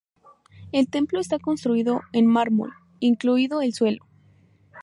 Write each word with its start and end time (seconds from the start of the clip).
El 0.71 0.87
templo 0.89 1.19
está 1.19 1.37
construido 1.37 2.01
en 2.11 2.25
mármol, 2.25 2.73
incluido 2.99 3.61
el 3.61 3.71
suelo. 3.71 4.03